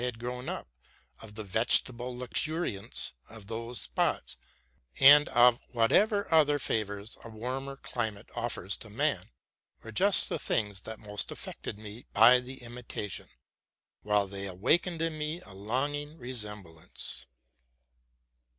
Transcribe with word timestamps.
269 0.01 0.07
had 0.07 0.19
grown 0.19 0.49
up, 0.49 0.67
of 1.19 1.35
the 1.35 1.43
vegetable 1.43 2.17
luxuriance 2.17 3.13
of 3.29 3.45
those 3.45 3.81
spots, 3.81 4.35
and 4.99 5.29
of 5.29 5.61
whatever 5.73 6.27
other 6.33 6.57
favors 6.57 7.19
a 7.23 7.29
warmer 7.29 7.75
climate 7.75 8.27
offers 8.35 8.75
to 8.75 8.89
man, 8.89 9.29
were 9.83 9.91
just 9.91 10.27
the 10.27 10.39
things 10.39 10.81
that 10.81 10.97
most 10.99 11.29
affected 11.29 11.77
me 11.77 12.07
in 12.15 12.45
the 12.45 12.63
imitation, 12.63 13.29
while 14.01 14.25
they 14.25 14.47
awakened 14.47 15.03
in 15.03 15.19
me 15.19 15.39
a 15.41 15.53
longing 15.53 16.17
remembrance. 16.17 17.27